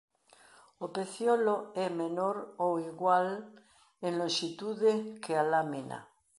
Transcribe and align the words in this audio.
O 0.85 0.87
pecíolo 0.95 1.55
é 1.85 1.87
menor 2.01 2.35
ou 2.65 2.73
igual 2.89 3.27
en 4.05 4.11
lonxitude 4.19 4.93
que 5.23 5.33
a 5.41 5.43
lámina. 5.53 5.99